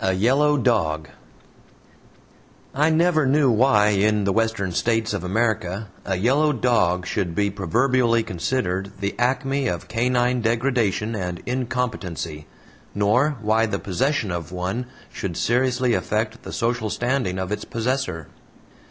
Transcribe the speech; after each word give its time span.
A 0.00 0.14
YELLOW 0.14 0.56
DOG 0.56 1.10
I 2.74 2.88
never 2.88 3.26
knew 3.26 3.50
why 3.50 3.88
in 3.88 4.24
the 4.24 4.32
Western 4.32 4.72
States 4.72 5.12
of 5.12 5.22
America 5.22 5.88
a 6.06 6.16
yellow 6.16 6.54
dog 6.54 7.06
should 7.06 7.34
be 7.34 7.50
proverbially 7.50 8.22
considered 8.22 8.92
the 9.00 9.14
acme 9.18 9.66
of 9.68 9.86
canine 9.86 10.40
degradation 10.40 11.14
and 11.14 11.42
incompetency, 11.44 12.46
nor 12.94 13.36
why 13.42 13.66
the 13.66 13.78
possession 13.78 14.30
of 14.30 14.52
one 14.52 14.86
should 15.12 15.36
seriously 15.36 15.92
affect 15.92 16.44
the 16.44 16.52
social 16.54 16.88
standing 16.88 17.38
of 17.38 17.52
its 17.52 17.66
possessor. 17.66 18.28